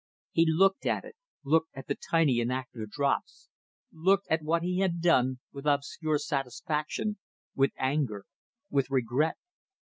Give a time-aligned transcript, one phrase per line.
[0.31, 3.49] He looked at it, looked at the tiny and active drops,
[3.93, 7.19] looked at what he had done, with obscure satisfaction,
[7.53, 8.25] with anger,
[8.71, 9.35] with regret.